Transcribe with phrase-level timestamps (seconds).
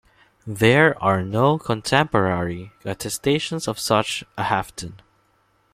[0.47, 4.99] There are no contemporary attestations of such a Halfdan.